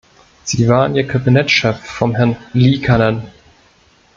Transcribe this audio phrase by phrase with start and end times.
[0.45, 3.21] Sie waren ja Kabinettschef von Herrn Liikanen.